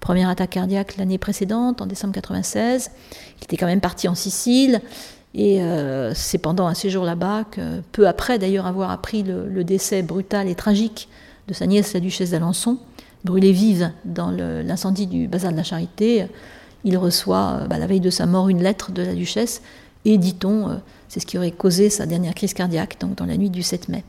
première 0.00 0.28
attaque 0.28 0.50
cardiaque 0.50 0.96
l'année 0.96 1.18
précédente, 1.18 1.80
en 1.80 1.86
décembre 1.86 2.14
96. 2.14 2.90
Il 3.38 3.44
était 3.44 3.56
quand 3.56 3.66
même 3.66 3.80
parti 3.80 4.08
en 4.08 4.14
Sicile. 4.14 4.80
Et 5.32 5.62
euh, 5.62 6.12
c'est 6.14 6.38
pendant 6.38 6.66
un 6.66 6.74
séjour 6.74 7.04
là-bas 7.04 7.44
que, 7.50 7.80
peu 7.92 8.08
après 8.08 8.38
d'ailleurs 8.38 8.66
avoir 8.66 8.90
appris 8.90 9.22
le, 9.22 9.62
décès 9.62 10.02
brutal 10.02 10.48
et 10.48 10.56
tragique 10.56 11.08
de 11.46 11.54
sa 11.54 11.66
nièce, 11.66 11.92
la 11.94 12.00
duchesse 12.00 12.30
d'Alençon, 12.30 12.78
brûlée 13.24 13.52
vive 13.52 13.92
dans 14.04 14.30
l'incendie 14.30 15.06
du 15.06 15.28
bazar 15.28 15.52
de 15.52 15.56
la 15.56 15.62
Charité, 15.62 16.26
il 16.84 16.96
reçoit, 16.96 17.60
euh, 17.60 17.66
bah, 17.66 17.78
la 17.78 17.86
veille 17.86 18.00
de 18.00 18.10
sa 18.10 18.26
mort, 18.26 18.48
une 18.48 18.62
lettre 18.62 18.92
de 18.92 19.02
la 19.02 19.14
duchesse. 19.14 19.62
Et 20.04 20.16
dit-on, 20.18 20.68
euh, 20.68 20.74
c'est 21.08 21.20
ce 21.20 21.26
qui 21.26 21.36
aurait 21.36 21.50
causé 21.50 21.90
sa 21.90 22.06
dernière 22.06 22.34
crise 22.34 22.54
cardiaque, 22.54 22.96
donc 23.00 23.16
dans 23.16 23.26
la 23.26 23.36
nuit 23.36 23.50
du 23.50 23.62
7 23.62 23.88
mai. 23.88 24.04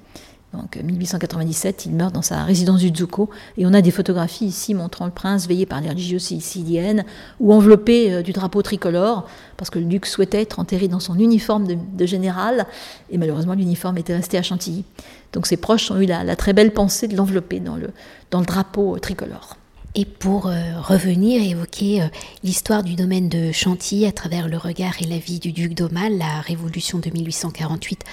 Donc 0.53 0.75
1897, 0.75 1.86
il 1.86 1.93
meurt 1.93 2.13
dans 2.13 2.22
sa 2.22 2.43
résidence 2.43 2.81
du 2.81 2.93
Zucco. 2.93 3.29
Et 3.58 3.65
on 3.65 3.74
a 3.74 3.81
des 3.81 3.91
photographies 3.91 4.46
ici 4.46 4.74
montrant 4.74 5.05
le 5.05 5.12
prince 5.12 5.48
veillé 5.48 5.65
par 5.65 5.79
les 5.79 5.89
religieuses 5.89 6.24
siciliennes 6.24 7.05
ou 7.39 7.53
enveloppé 7.53 8.12
euh, 8.12 8.22
du 8.22 8.34
drapeau 8.34 8.62
tricolore, 8.62 9.27
parce 9.55 9.70
que 9.70 9.79
le 9.79 9.86
duc 9.86 10.05
souhaitait 10.05 10.41
être 10.41 10.60
enterré 10.60 10.89
dans 10.89 11.00
son 11.00 11.17
uniforme 11.17 11.67
de, 11.67 12.05
général. 12.05 12.65
Et 13.10 13.17
malheureusement, 13.17 13.53
l'uniforme 13.53 13.98
était 13.98 14.15
resté 14.15 14.38
à 14.38 14.43
Chantilly. 14.43 14.84
Donc 15.31 15.48
ses 15.48 15.58
proches 15.58 15.89
ont 15.89 16.00
eu 16.01 16.05
la, 16.05 16.36
très 16.36 16.51
belle 16.51 16.74
pensée 16.74 17.08
de 17.08 17.15
l'envelopper 17.15 17.62
dans 17.62 17.77
le, 17.77 17.91
dans 18.29 18.39
le 18.41 18.46
drapeau 18.46 19.00
tricolore. 19.00 19.55
Et 19.93 20.05
pour 20.05 20.48
euh, 20.48 20.53
revenir 20.81 21.41
évoquer 21.41 22.01
euh, 22.01 22.05
l'histoire 22.43 22.84
du 22.84 22.96
domaine 22.96 23.29
de 23.29 23.51
Chantilly 23.51 24.05
à 24.05 24.12
travers 24.12 24.48
le 24.48 24.58
regard 24.58 25.01
et 25.01 25.05
la 25.05 25.17
vie 25.17 25.39
du 25.39 25.51
duc 25.51 25.74
d'Aumale, 25.74 26.17
la 26.17 26.41
révolution 26.41 27.00
de 27.00 27.10
1848 27.10 28.05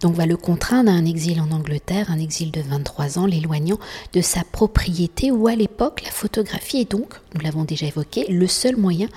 donc 0.00 0.14
va 0.14 0.26
le 0.26 0.36
contraindre 0.36 0.90
à 0.90 0.94
un 0.94 1.04
exil 1.04 1.40
en 1.40 1.50
Angleterre, 1.50 2.10
un 2.10 2.18
exil 2.18 2.50
de 2.50 2.60
23 2.60 3.18
ans, 3.18 3.26
l'éloignant 3.26 3.78
de 4.12 4.20
sa 4.20 4.42
propriété 4.44 5.30
où 5.30 5.46
à 5.46 5.54
l'époque 5.54 6.02
la 6.04 6.10
photographie 6.10 6.78
est 6.78 6.90
donc, 6.90 7.14
nous 7.34 7.40
l'avons 7.40 7.64
déjà 7.64 7.86
évoqué, 7.86 8.26
le 8.28 8.46
seul 8.46 8.76
moyen 8.76 9.08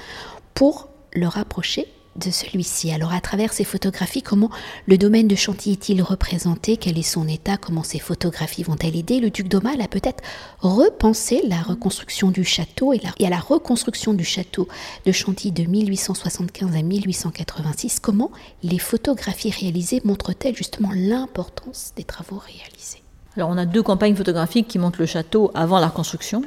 pour 0.53 0.89
le 1.13 1.27
rapprocher 1.27 1.87
de 2.17 2.31
celui-ci. 2.31 2.91
Alors 2.91 3.13
à 3.13 3.21
travers 3.21 3.53
ces 3.53 3.63
photographies, 3.63 4.21
comment 4.21 4.49
le 4.85 4.97
domaine 4.97 5.27
de 5.27 5.35
Chantilly 5.35 5.73
est-il 5.73 6.01
représenté? 6.01 6.77
Quel 6.77 6.97
est 6.97 7.03
son 7.03 7.27
état? 7.27 7.57
Comment 7.57 7.83
ces 7.83 7.99
photographies 7.99 8.63
vont-elles 8.63 8.95
aider? 8.95 9.19
Le 9.19 9.29
duc 9.29 9.47
d'Aumale 9.47 9.81
à 9.81 9.87
peut-être 9.87 10.23
repenser 10.59 11.41
la 11.47 11.61
reconstruction 11.61 12.31
du 12.31 12.43
château 12.43 12.93
et, 12.93 13.01
à 13.25 13.29
la 13.29 13.39
reconstruction 13.39 14.13
du 14.13 14.23
château 14.23 14.67
de 15.05 15.11
Chantilly 15.11 15.51
de 15.51 15.69
1875 15.69 16.75
à 16.75 16.81
1886 16.81 17.99
Comment 17.99 18.31
les 18.63 18.79
photographies 18.79 19.51
réalisées 19.51 20.01
montrent-elles 20.03 20.55
justement 20.55 20.89
l'importance 20.93 21.93
des 21.95 22.03
travaux 22.03 22.37
réalisés? 22.37 23.03
Alors 23.35 23.49
on 23.49 23.57
a 23.57 23.65
deux 23.65 23.83
campagnes 23.83 24.15
photographiques 24.15 24.67
qui 24.67 24.79
montrent 24.79 24.99
le 24.99 25.05
château 25.05 25.51
avant 25.53 25.79
la 25.79 25.87
reconstruction. 25.87 26.41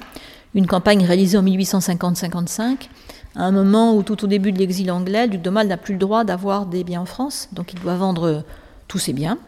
Une 0.55 0.67
campagne 0.67 1.05
réalisée 1.05 1.39
en 1.39 1.45
1850-55 1.45 2.89
à 3.37 3.45
un 3.45 3.53
moment 3.53 3.95
où 3.95 4.03
tout 4.03 4.25
au 4.25 4.27
début 4.27 4.53
de 4.53 4.59
l'exil 4.59 4.91
anglais, 4.91 5.27
le 5.27 5.33
duc 5.33 5.43
de 5.43 5.51
Mal 5.51 5.69
n'a 5.69 5.77
plus 5.77 5.95
le 5.95 6.01
droit 6.01 6.25
d'avoir 6.25 6.67
des 6.67 6.85
biens 6.85 7.03
en 7.03 7.07
France, 7.07 7.49
donc 7.53 7.73
il 7.73 7.81
doit 7.81 7.97
vendre 7.97 8.45
tous 8.89 8.99
ses 8.99 9.13
biens. 9.13 9.39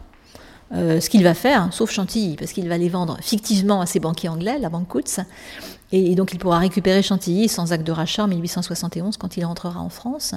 Euh, 0.73 0.99
ce 0.99 1.09
qu'il 1.09 1.23
va 1.23 1.35
faire, 1.35 1.71
sauf 1.71 1.91
Chantilly, 1.91 2.35
parce 2.35 2.51
qu'il 2.51 2.67
va 2.67 2.77
les 2.77 2.89
vendre 2.89 3.17
fictivement 3.21 3.81
à 3.81 3.85
ses 3.85 3.99
banquiers 3.99 4.29
anglais, 4.29 4.57
la 4.57 4.69
banque 4.69 4.87
Coutts, 4.87 5.19
et, 5.91 6.15
donc 6.15 6.33
il 6.33 6.39
pourra 6.39 6.57
récupérer 6.57 7.03
Chantilly 7.03 7.47
sans 7.47 7.73
acte 7.73 7.85
de 7.85 7.91
rachat 7.91 8.23
en 8.23 8.27
1871 8.27 9.17
quand 9.17 9.37
il 9.37 9.45
rentrera 9.45 9.79
en 9.79 9.89
France. 9.89 10.33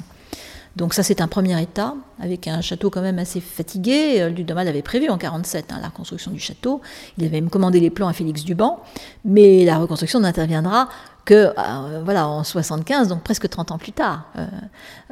Donc 0.74 0.92
ça 0.92 1.02
c'est 1.02 1.22
un 1.22 1.28
premier 1.28 1.60
état, 1.62 1.94
avec 2.20 2.48
un 2.48 2.60
château 2.60 2.90
quand 2.90 3.00
même 3.00 3.18
assez 3.18 3.40
fatigué. 3.40 4.18
Le 4.26 4.32
duc 4.32 4.44
de 4.44 4.52
Mal 4.52 4.68
avait 4.68 4.82
prévu 4.82 5.08
en 5.08 5.16
47 5.16 5.72
hein, 5.72 5.78
la 5.80 5.88
reconstruction 5.88 6.30
du 6.30 6.38
château, 6.38 6.82
il 7.16 7.24
avait 7.24 7.40
même 7.40 7.48
commandé 7.48 7.80
les 7.80 7.88
plans 7.88 8.08
à 8.08 8.12
Félix 8.12 8.44
Duban, 8.44 8.82
mais 9.24 9.64
la 9.64 9.78
reconstruction 9.78 10.20
n'interviendra 10.20 10.90
que 11.26 11.34
euh, 11.34 12.02
voilà 12.04 12.28
en 12.28 12.44
75, 12.44 13.08
donc 13.08 13.22
presque 13.22 13.48
30 13.48 13.72
ans 13.72 13.78
plus 13.78 13.92
tard. 13.92 14.30
Euh, 14.36 14.46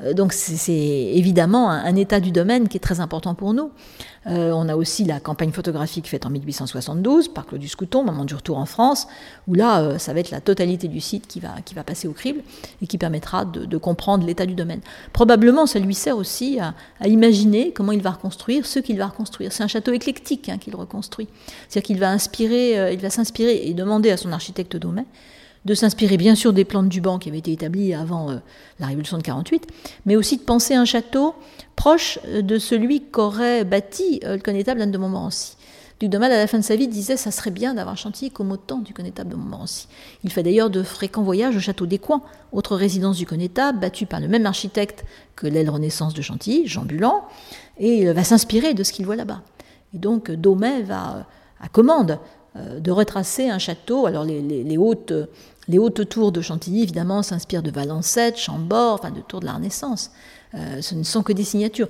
euh, 0.02 0.14
donc 0.14 0.33
c'est 0.33 0.73
évidemment 0.73 1.71
un, 1.71 1.97
état 1.97 2.21
du 2.21 2.30
domaine 2.30 2.68
qui 2.68 2.76
est 2.76 2.80
très 2.80 3.00
important 3.00 3.35
pour 3.35 3.52
nous. 3.52 3.71
on 4.26 4.68
a 4.68 4.76
aussi 4.76 5.04
la 5.04 5.21
campagne 5.21 5.52
photographique 5.52 6.09
faite 6.09 6.25
en 6.25 6.30
1872 6.30 7.28
par 7.28 7.47
Claudius 7.47 7.76
Couton, 7.76 8.04
moment 8.04 8.25
du 8.25 8.35
retour 8.35 8.59
en 8.59 8.66
France, 8.66 9.06
où 9.49 9.54
là, 9.54 9.99
ça 9.99 10.12
va 10.12 10.21
être 10.21 10.30
la 10.30 10.40
totalité 10.40 10.88
du 10.88 11.00
site 11.00 11.26
qui 11.26 11.40
va, 11.40 11.50
qui 11.64 11.75
va 11.75 11.85
passer 11.85 12.09
au 12.09 12.12
crible 12.12 12.40
et 12.80 12.87
qui 12.87 12.97
permettra 12.97 13.44
de, 13.44 13.76
comprendre 13.76 14.26
l'état 14.26 14.47
du 14.47 14.54
domaine. 14.54 14.80
Probablement, 15.12 15.66
ça 15.66 15.78
lui 15.78 15.94
sert 15.94 16.16
aussi 16.16 16.59
à, 16.59 16.75
imaginer 17.06 17.73
comment 17.73 17.92
il 17.92 18.02
va 18.02 18.12
reconstruire 18.12 18.66
ce 18.66 18.78
qu'il 18.78 18.99
va 18.99 19.06
reconstruire. 19.06 19.52
C'est 19.52 19.62
un 19.62 19.68
château 19.68 19.92
éclectique 19.92 20.49
hein, 20.49 20.59
qu'il 20.59 20.75
reconstruit. 20.75 21.28
C'est-à-dire 21.68 21.87
qu'il 21.87 21.99
va 21.99 22.11
inspirer, 22.11 22.92
il 22.92 23.00
va 23.00 23.11
s'inspirer 23.11 23.68
et 23.68 23.75
demander 23.75 24.11
à 24.11 24.16
son 24.16 24.33
architecte 24.33 24.76
Daumet 24.76 25.06
de 25.64 25.75
s'inspirer 25.75 26.16
bien 26.16 26.35
sûr 26.35 26.52
des 26.52 26.64
plans 26.64 26.83
de 26.83 26.88
Duban 26.88 27.18
qui 27.18 27.28
avaient 27.28 27.38
été 27.38 27.52
établis 27.52 27.94
avant 27.94 28.30
euh, 28.30 28.37
la 28.78 28.87
Révolution 28.87 29.16
de 29.16 29.23
48, 29.23 29.66
mais 30.06 30.16
aussi 30.16 30.37
de 30.37 30.42
penser 30.42 30.75
un 30.75 30.85
château 30.85 31.35
proche 31.75 32.18
euh, 32.26 32.42
de 32.42 32.59
celui 32.59 33.02
qu'aurait 33.02 33.64
bâti 33.64 34.21
euh, 34.25 34.37
le 34.37 34.42
connétable 34.42 34.83
Anne 34.83 34.90
de 34.90 34.99
Montmorency. 34.99 35.56
Duc 36.00 36.11
de 36.11 36.18
à 36.18 36.28
la 36.28 36.47
fin 36.49 36.59
de 36.59 36.64
sa 36.64 36.75
vie, 36.75 36.88
disait 36.88 37.16
ça 37.16 37.30
serait 37.30 37.52
bien 37.52 37.73
d'avoir 37.75 37.97
Chantilly 37.97 38.30
comme 38.30 38.50
au 38.50 38.56
temps 38.56 38.80
du 38.80 38.92
connétable 38.92 39.30
de 39.30 39.37
Montmorency. 39.37 39.87
Il 40.25 40.33
fait 40.33 40.42
d'ailleurs 40.42 40.68
de 40.68 40.83
fréquents 40.83 41.23
voyages 41.23 41.56
au 41.56 41.61
château 41.61 41.87
des 41.87 41.99
Coins, 41.99 42.23
autre 42.52 42.76
résidence 42.76 43.16
du 43.16 43.26
connétable, 43.26 43.78
battue 43.78 44.04
par 44.04 44.21
le 44.21 44.26
même 44.26 44.44
architecte 44.44 45.04
que 45.37 45.47
l'aile 45.47 45.71
Renaissance 45.71 46.12
de 46.12 46.21
Chantilly, 46.21 46.66
Jean 46.66 46.85
Bulan, 46.85 47.25
et 47.78 48.00
il 48.00 48.11
va 48.11 48.25
s'inspirer 48.25 48.75
de 48.75 48.83
ce 48.83 48.92
qu'il 48.92 49.06
voit 49.06 49.16
là-bas. 49.16 49.42
Et 49.94 49.99
donc 49.99 50.33
Daumet 50.33 50.83
va, 50.83 51.26
à 51.61 51.68
commande, 51.68 52.18
de 52.56 52.90
retracer 52.90 53.49
un 53.49 53.59
château. 53.59 54.06
Alors 54.06 54.25
les 54.25 54.76
hautes 54.76 55.12
les 55.68 55.78
hautes 55.78 56.09
tours 56.09 56.33
de 56.33 56.40
Chantilly, 56.40 56.83
évidemment, 56.83 57.23
s'inspirent 57.23 57.62
de 57.62 57.71
Valancette, 57.71 58.38
Chambord, 58.38 58.94
enfin 58.94 59.11
de 59.11 59.21
tours 59.21 59.40
de 59.40 59.47
la 59.47 59.54
Renaissance. 59.54 60.11
Euh, 60.54 60.80
ce 60.83 60.94
ne 60.94 61.02
sont 61.02 61.23
que 61.23 61.33
des 61.33 61.42
signatures. 61.42 61.88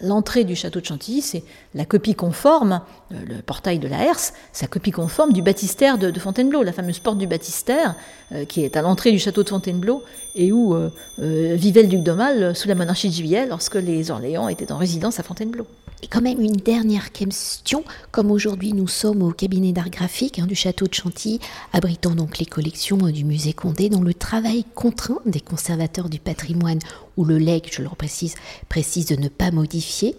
L'entrée 0.00 0.44
du 0.44 0.56
château 0.56 0.80
de 0.80 0.86
Chantilly, 0.86 1.22
c'est 1.22 1.44
la 1.74 1.84
copie 1.84 2.14
conforme, 2.14 2.80
euh, 3.12 3.16
le 3.26 3.42
portail 3.42 3.78
de 3.78 3.86
la 3.86 4.04
Herse, 4.04 4.32
sa 4.52 4.66
copie 4.66 4.90
conforme 4.90 5.32
du 5.32 5.42
baptistère 5.42 5.96
de, 5.96 6.18
Fontainebleau, 6.18 6.62
la 6.62 6.72
fameuse 6.72 6.98
porte 6.98 7.18
du 7.18 7.26
baptistère, 7.26 7.94
euh, 8.32 8.44
qui 8.44 8.64
est 8.64 8.76
à 8.76 8.82
l'entrée 8.82 9.12
du 9.12 9.18
château 9.18 9.44
de 9.44 9.48
Fontainebleau, 9.48 10.02
et 10.34 10.50
où 10.50 10.74
vivait 11.18 11.82
le 11.82 11.88
duc 11.88 12.02
d'Aumale 12.02 12.56
sous 12.56 12.66
la 12.66 12.74
monarchie 12.74 13.10
de 13.10 13.14
Juillet, 13.14 13.46
lorsque 13.46 13.74
les 13.74 14.10
Orléans 14.10 14.48
étaient 14.48 14.72
en 14.72 14.78
résidence 14.78 15.20
à 15.20 15.22
Fontainebleau. 15.22 15.66
Et 16.02 16.08
quand 16.08 16.20
même 16.20 16.40
une 16.40 16.56
dernière 16.56 17.12
question, 17.12 17.84
comme 18.10 18.32
aujourd'hui 18.32 18.72
nous 18.72 18.88
sommes 18.88 19.22
au 19.22 19.30
cabinet 19.30 19.72
d'art 19.72 19.88
graphique 19.88 20.40
hein, 20.40 20.46
du 20.46 20.56
château 20.56 20.88
de 20.88 20.94
Chantilly, 20.94 21.38
abritant 21.72 22.16
donc 22.16 22.38
les 22.38 22.46
collections 22.46 22.98
euh, 23.06 23.12
du 23.12 23.24
musée 23.24 23.52
Condé, 23.52 23.88
dans 23.88 24.00
le 24.00 24.12
travail 24.12 24.64
contraint 24.74 25.20
des 25.26 25.40
conservateurs 25.40 26.08
du 26.08 26.18
patrimoine, 26.18 26.80
où 27.16 27.24
le 27.24 27.38
legs, 27.38 27.68
je 27.70 27.82
le 27.82 27.88
précise, 27.90 28.34
précise 28.68 29.06
de 29.06 29.14
ne 29.14 29.28
pas 29.28 29.52
modifier 29.52 30.16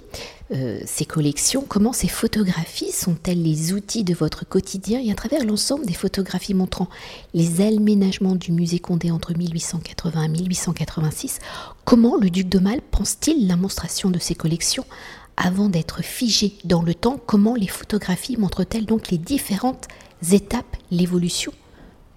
euh, 0.51 0.79
ces 0.85 1.03
collections, 1.03 1.65
comment 1.67 1.91
ces 1.91 2.07
photographies 2.07 2.93
sont-elles 2.93 3.41
les 3.41 3.73
outils 3.73 4.05
de 4.05 4.13
votre 4.13 4.47
quotidien 4.47 5.01
et 5.01 5.11
à 5.11 5.15
travers 5.15 5.43
l'ensemble 5.43 5.85
des 5.85 5.93
photographies 5.93 6.53
montrant 6.53 6.87
les 7.33 7.59
aménagements 7.59 8.35
du 8.35 8.53
musée 8.53 8.79
Condé 8.79 9.11
entre 9.11 9.33
1880 9.35 10.23
et 10.23 10.27
1886, 10.29 11.39
comment 11.83 12.15
le 12.15 12.29
duc 12.29 12.47
de 12.47 12.59
Mal 12.59 12.79
pense-t-il 12.91 13.47
la 13.47 13.57
monstration 13.57 14.09
de 14.09 14.19
ces 14.19 14.35
collections 14.35 14.85
avant 15.37 15.69
d'être 15.69 16.03
figées 16.03 16.55
dans 16.63 16.81
le 16.81 16.93
temps, 16.93 17.19
comment 17.25 17.55
les 17.55 17.67
photographies 17.67 18.37
montrent-elles 18.37 18.85
donc 18.85 19.09
les 19.09 19.17
différentes 19.17 19.87
étapes, 20.31 20.77
l'évolution 20.91 21.51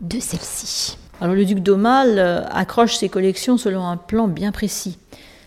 de 0.01 0.21
celles-ci 0.21 0.99
Alors 1.21 1.35
le 1.35 1.45
duc 1.45 1.61
d'Aumale 1.61 2.19
euh, 2.19 2.47
accroche 2.49 2.97
ses 2.97 3.09
collections 3.09 3.57
selon 3.57 3.87
un 3.87 3.97
plan 3.97 4.29
bien 4.29 4.53
précis. 4.53 4.99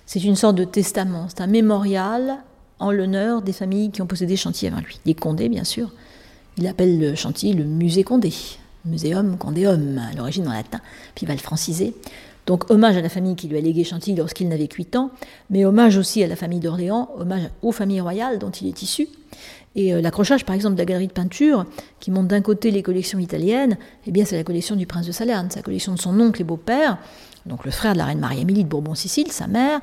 C'est 0.05 0.23
une 0.23 0.35
sorte 0.35 0.55
de 0.55 0.63
testament, 0.63 1.27
c'est 1.29 1.41
un 1.41 1.47
mémorial 1.47 2.39
en 2.79 2.91
l'honneur 2.91 3.41
des 3.41 3.53
familles 3.53 3.91
qui 3.91 4.01
ont 4.01 4.07
possédé 4.07 4.35
Chantilly 4.35 4.71
avant 4.71 4.81
lui. 4.81 4.99
Les 5.05 5.13
Condé, 5.13 5.49
bien 5.49 5.63
sûr. 5.63 5.91
Il 6.57 6.65
appelle 6.67 6.99
le 6.99 7.15
Chantilly 7.15 7.53
le 7.53 7.65
musée 7.65 8.03
Condé, 8.03 8.33
Museum 8.85 9.38
Condéum, 9.38 9.99
à 9.99 10.15
l'origine 10.15 10.47
en 10.47 10.53
latin, 10.53 10.79
puis 11.13 11.25
il 11.25 11.27
va 11.27 11.35
le 11.35 11.39
franciser. 11.39 11.93
Donc 12.50 12.72
hommage 12.72 12.98
à 12.98 13.01
la 13.01 13.10
famille 13.10 13.36
qui 13.36 13.48
lui 13.48 13.60
a 13.60 13.62
légué 13.62 13.84
Chantilly 13.84 14.18
lorsqu'il 14.18 14.48
n'avait 14.48 14.68
8 14.68 14.96
ans, 14.96 15.12
mais 15.51 15.65
hommage 15.65 15.98
aussi 15.98 16.24
à 16.24 16.27
la 16.27 16.36
famille 16.36 16.60
d'Orléans, 16.60 17.12
hommage 17.15 17.44
aux 17.62 17.72
familles 17.72 18.01
royales 18.01 18.39
dont 18.39 18.50
il 18.50 18.68
est 18.68 18.82
issu. 18.82 19.08
Et 19.75 19.94
euh, 19.94 20.01
l'accrochage, 20.01 20.46
par 20.46 20.56
exemple, 20.56 20.74
de 20.74 20.79
la 20.79 20.86
galerie 20.86 21.06
de 21.06 21.13
peinture, 21.13 21.68
qui 22.00 22.10
montre 22.10 22.27
d'un 22.27 22.41
côté 22.41 22.72
les 22.72 22.82
collections 22.82 23.20
italiennes, 23.20 23.77
eh 24.08 24.12
bien 24.12 24.25
c'est 24.25 24.36
la 24.36 24.44
collection 24.44 24.75
du 24.75 24.88
prince 24.88 25.06
de 25.06 25.12
Salerne, 25.12 25.51
sa 25.51 25.62
collection 25.62 25.94
de 25.94 26.00
son 26.00 26.20
oncle 26.20 26.41
et 26.41 26.44
beau-père, 26.44 26.98
donc 27.46 27.65
le 27.65 27.72
frère 27.72 27.93
de 27.93 27.98
la 27.98 28.05
reine 28.05 28.19
Marie-Amélie 28.19 28.63
de 28.63 28.69
Bourbon-Sicile, 28.69 29.31
sa 29.31 29.48
mère, 29.48 29.79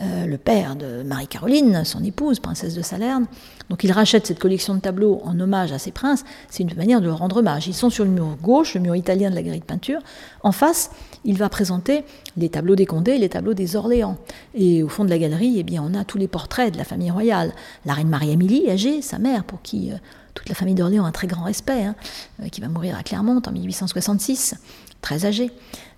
euh, 0.00 0.26
le 0.26 0.38
père 0.38 0.76
de 0.76 1.02
Marie-Caroline, 1.02 1.84
son 1.84 2.02
épouse, 2.04 2.40
princesse 2.40 2.74
de 2.74 2.82
Salerne. 2.82 3.26
Donc 3.68 3.84
il 3.84 3.92
rachète 3.92 4.26
cette 4.26 4.38
collection 4.38 4.74
de 4.74 4.80
tableaux 4.80 5.20
en 5.24 5.38
hommage 5.38 5.72
à 5.72 5.78
ces 5.78 5.90
princes. 5.90 6.24
C'est 6.48 6.62
une 6.62 6.74
manière 6.74 7.00
de 7.00 7.06
leur 7.06 7.18
rendre 7.18 7.38
hommage. 7.38 7.66
Ils 7.66 7.74
sont 7.74 7.90
sur 7.90 8.04
le 8.04 8.10
mur 8.10 8.36
gauche, 8.42 8.74
le 8.74 8.80
mur 8.80 8.96
italien 8.96 9.30
de 9.30 9.34
la 9.34 9.42
galerie 9.42 9.60
de 9.60 9.64
peinture. 9.64 10.00
En 10.42 10.52
face, 10.52 10.90
il 11.24 11.36
va 11.36 11.48
présenter 11.48 12.04
les 12.36 12.48
tableaux 12.48 12.76
des 12.76 12.86
Condés 12.86 13.12
et 13.12 13.18
les 13.18 13.28
tableaux 13.28 13.54
des 13.54 13.76
Orléans. 13.76 14.16
Et 14.54 14.82
au 14.82 14.88
fond 14.88 15.04
de 15.04 15.10
la 15.10 15.18
galerie, 15.18 15.56
eh 15.58 15.62
bien, 15.62 15.82
on 15.84 15.94
a 15.94 16.04
tous 16.04 16.18
les 16.18 16.28
portraits 16.28 16.72
de 16.72 16.78
la 16.78 16.84
famille 16.84 17.10
royale. 17.10 17.52
La 17.84 17.94
reine 17.94 18.08
Marie-Amélie, 18.08 18.70
âgée, 18.70 19.02
sa 19.02 19.18
mère, 19.18 19.44
pour 19.44 19.62
qui 19.62 19.92
euh, 19.92 19.96
toute 20.34 20.48
la 20.48 20.54
famille 20.54 20.74
d'Orléans 20.74 21.04
a 21.04 21.08
un 21.08 21.12
très 21.12 21.26
grand 21.26 21.44
respect, 21.44 21.84
hein, 21.84 21.94
euh, 22.42 22.48
qui 22.48 22.60
va 22.60 22.68
mourir 22.68 22.96
à 22.96 23.02
Clermont 23.02 23.42
en 23.44 23.52
1866, 23.52 24.54
très 25.00 25.26
âgée. 25.26 25.50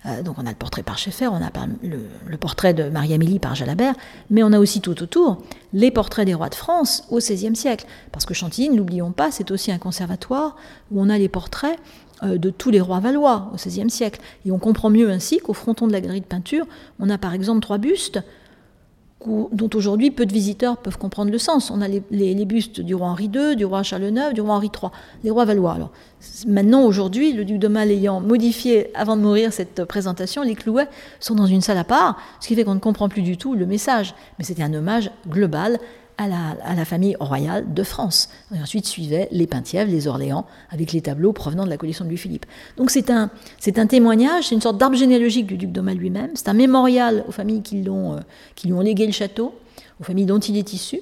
Euh, 0.07 0.23
donc 0.23 0.37
on 0.39 0.47
a 0.47 0.51
le 0.51 0.57
portrait 0.57 0.83
par 0.83 0.99
Schaeffer, 0.99 1.29
on 1.29 1.37
a 1.37 1.51
le, 1.83 2.37
portrait 2.37 2.75
de 2.75 2.89
Marie-Amélie 2.89 3.39
par 3.39 3.55
Jalabert, 3.55 3.95
mais 4.31 4.43
on 4.43 4.53
a 4.53 4.59
aussi 4.59 4.81
tout 4.81 5.01
autour 5.03 5.43
les 5.73 5.91
portraits 5.91 6.27
des 6.27 6.35
rois 6.35 6.49
de 6.49 6.55
France 6.55 7.05
au 7.11 7.19
XVIe 7.19 7.55
siècle. 7.55 7.87
Parce 8.11 8.27
que 8.27 8.35
Chantilly, 8.35 8.71
n'oublions 8.71 9.13
pas, 9.13 9.31
c'est 9.31 9.51
aussi 9.51 9.71
un 9.71 9.79
conservatoire 9.79 10.57
où 10.91 11.01
on 11.01 11.09
a 11.09 11.19
les 11.19 11.29
portraits 11.29 11.79
euh, 12.23 12.37
de 12.37 12.51
tous 12.51 12.71
les 12.71 12.81
rois 12.81 13.01
valois 13.01 13.51
au 13.53 13.57
XVIe 13.57 13.91
siècle. 13.91 14.21
Et 14.45 14.51
on 14.51 14.59
comprend 14.59 14.91
mieux 14.91 15.11
ainsi 15.11 15.39
qu'au 15.39 15.55
fronton 15.55 15.87
de 15.87 15.93
la 15.93 16.01
galerie 16.01 16.21
de 16.21 16.27
peinture, 16.27 16.67
on 16.99 17.09
a 17.09 17.19
par 17.19 17.33
exemple 17.33 17.61
trois 17.61 17.79
bustes 17.79 18.21
dont 19.27 19.71
aujourd'hui 19.75 20.11
peu 20.11 20.27
de 20.27 20.33
visiteurs 20.33 20.77
peuvent 20.77 20.99
comprendre 20.99 21.31
le 21.31 21.39
sens. 21.39 21.71
On 21.71 21.81
a 21.81 21.89
les, 21.89 22.45
bustes 22.45 22.81
du 22.81 22.95
roi 22.95 23.09
Henri 23.09 23.31
II, 23.33 23.57
du 23.57 23.65
roi 23.65 23.83
Charles 23.83 24.05
IX, 24.05 24.33
du 24.35 24.41
roi 24.41 24.55
Henri 24.55 24.71
III, 24.75 24.91
les 25.25 25.31
rois 25.31 25.45
valois. 25.45 25.73
Alors, 25.73 25.91
maintenant, 26.47 26.85
aujourd'hui, 26.85 27.33
le 27.33 27.45
duc 27.45 27.59
de 27.59 27.69
Mal 27.69 27.91
ayant 27.91 28.21
modifié 28.21 28.91
avant 28.97 29.17
de 29.17 29.23
mourir 29.23 29.53
cette 29.53 29.85
présentation, 29.85 30.43
les 30.43 30.55
clouets 30.55 30.89
sont 31.21 31.35
dans 31.35 31.47
une 31.47 31.61
salle 31.61 31.79
à 31.79 31.85
part, 31.85 32.19
ce 32.41 32.49
qui 32.49 32.55
fait 32.55 32.65
qu'on 32.65 32.75
ne 32.75 32.81
comprend 32.81 33.09
plus 33.09 33.23
du 33.23 33.37
tout 33.37 33.55
le 33.55 33.67
message. 33.67 34.15
Mais 34.39 34.45
c'était 34.45 34.63
un 34.63 34.75
hommage 34.75 35.11
global 35.29 35.79
à 36.23 36.75
la, 36.75 36.85
famille 36.85 37.17
royale 37.19 37.73
de 37.73 37.83
France. 37.83 38.29
Et 38.55 38.61
ensuite 38.61 38.87
suivaient 38.87 39.29
les 39.31 39.47
Penthièvres, 39.47 39.91
les 39.91 40.07
Orléans, 40.07 40.47
avec 40.71 40.93
les 40.93 41.01
tableaux 41.01 41.33
provenant 41.33 41.65
de 41.65 41.71
la 41.71 41.77
collection 41.77 42.05
de 42.05 42.11
Louis-Philippe. 42.11 42.47
Donc 42.77 42.91
c'est 42.91 43.11
un, 43.11 43.31
c'est 43.59 43.79
un 43.79 43.87
témoignage, 43.87 44.49
c'est 44.49 44.55
une 44.55 44.61
sorte 44.61 44.79
d'arbre 44.79 44.97
généalogique 44.97 45.47
du 45.47 45.57
duc 45.57 45.73
d'Aumale 45.73 45.97
lui-même, 45.97 46.31
c'est 46.35 46.49
un 46.49 46.55
mémorial 46.55 47.25
aux 47.29 47.33
familles 47.33 47.63
qui, 47.63 47.83
l'ont, 47.83 48.15
euh, 48.15 48.21
qui 48.55 48.67
lui 48.67 48.75
ont 48.75 48.81
légué 48.81 49.07
le 49.07 49.13
château, 49.13 49.55
aux 50.01 50.05
familles 50.05 50.27
dont 50.27 50.39
il 50.39 50.57
est 50.57 50.73
issu. 50.73 51.01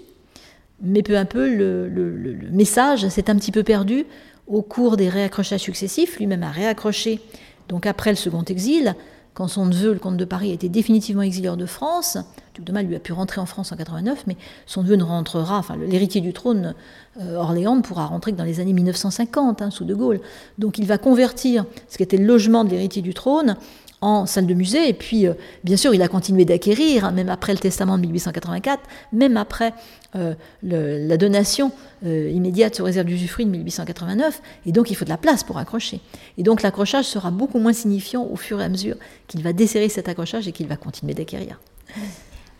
Mais 0.83 1.03
peu 1.03 1.19
à 1.19 1.25
peu, 1.27 1.55
le, 1.55 1.89
le 1.89 2.51
message 2.51 3.07
s'est 3.09 3.29
un 3.29 3.37
petit 3.37 3.53
peu 3.53 3.63
perdu 3.63 4.07
au 4.47 4.63
cours 4.63 4.97
des 4.97 5.09
réaccrochages 5.09 5.61
successifs. 5.61 6.19
Lui-même 6.19 6.43
a 6.43 6.51
réaccroché, 6.51 7.21
donc 7.69 7.87
après 7.87 8.11
le 8.11 8.17
second 8.17 8.43
exil, 8.45 8.95
quand 9.35 9.49
son 9.49 9.67
neveu, 9.67 9.93
le 9.93 9.99
comte 9.99 10.17
de 10.17 10.25
Paris, 10.25 10.51
a 10.51 10.55
été 10.55 10.69
définitivement 10.69 11.23
exilé 11.23 11.49
hors 11.49 11.57
de 11.57 11.67
France, 11.67 12.19
de 12.65 12.73
Mal 12.73 12.87
lui 12.87 12.97
a 12.97 13.01
pu 13.01 13.13
rentrer 13.13 13.41
en 13.41 13.47
France 13.47 13.73
en 13.73 13.77
89, 13.77 14.25
mais 14.27 14.37
son 14.67 14.83
neveu 14.83 14.97
ne 14.97 15.05
rentrera, 15.05 15.59
enfin 15.59 15.77
l'héritier 15.77 16.21
du 16.21 16.33
trône, 16.33 16.75
euh, 17.21 17.37
Orléans, 17.37 17.77
ne 17.77 17.83
pourra 17.83 18.07
rentrer 18.07 18.33
que 18.33 18.37
dans 18.37 18.45
les 18.45 18.61
années 18.61 18.73
1950, 18.73 19.63
hein, 19.63 19.71
sous 19.71 19.85
De 19.85 19.95
Gaulle. 19.95 20.21
Donc 20.59 20.79
il 20.79 20.87
va 20.87 20.99
convertir 20.99 21.65
ce 21.89 21.97
qui 21.97 22.03
était 22.03 22.17
le 22.17 22.25
logement 22.25 22.65
de 22.65 22.71
l'héritier 22.71 23.03
du 23.03 23.15
trône 23.15 23.57
en 24.03 24.25
salle 24.25 24.47
de 24.47 24.55
musée. 24.55 24.89
Et 24.89 24.95
puis, 24.95 25.27
euh, 25.27 25.35
bien 25.63 25.77
sûr, 25.77 25.95
il 25.95 26.01
a 26.01 26.09
continué 26.09 26.45
d'acquérir, 26.45 27.05
hein, 27.05 27.11
même 27.11 27.29
après 27.29 27.53
le 27.53 27.59
testament 27.59 27.99
de 27.99 28.03
1884, 28.03 28.81
même 29.13 29.37
après 29.37 29.75
euh, 30.17 30.35
la 30.63 31.17
donation 31.17 31.73
immédiate 32.03 32.75
sur 32.75 32.87
réserve 32.87 33.07
d'usufruit 33.07 33.45
de 33.45 33.51
1889. 33.51 34.41
Et 34.65 34.73
donc, 34.73 34.91
il 34.91 34.95
faut 34.95 35.05
de 35.05 35.11
la 35.11 35.19
place 35.19 35.45
pour 35.45 35.59
accrocher. 35.59 36.01
Et 36.39 36.43
donc, 36.43 36.63
l'accrochage 36.63 37.05
sera 37.05 37.31
beaucoup 37.31 37.59
moins 37.59 37.75
signifiant 37.75 38.25
au 38.25 38.37
fur 38.37 38.59
et 38.61 38.65
à 38.65 38.71
mesure 38.71 38.97
qu'il 39.27 39.43
va 39.43 39.53
desserrer 39.53 39.91
cet 39.91 40.09
accrochage 40.09 40.49
et 40.49 40.53
qu'il 40.53 40.67
va 40.67 40.77
continuer 40.77 41.13
d'acquérir. 41.13 41.61